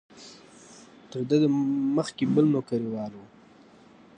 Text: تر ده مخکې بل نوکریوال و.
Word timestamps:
تر 1.09 1.21
ده 1.29 1.37
مخکې 1.97 2.23
بل 2.33 2.45
نوکریوال 2.53 3.11
و. 3.15 3.21